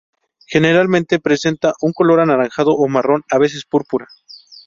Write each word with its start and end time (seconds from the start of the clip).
Generalmente 0.47 1.19
presenta 1.19 1.73
un 1.79 1.93
color 1.93 2.21
anaranjado 2.21 2.71
o 2.75 2.87
marrón, 2.87 3.21
a 3.29 3.37
veces 3.37 3.65
púrpura. 3.65 4.07